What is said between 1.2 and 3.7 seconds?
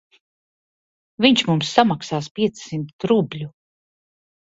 Viņš mums samaksās piecsimt rubļu.